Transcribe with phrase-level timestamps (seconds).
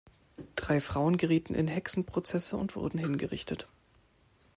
[0.55, 3.67] Drei Frauen gerieten in Hexenprozesse und wurden hingerichtet.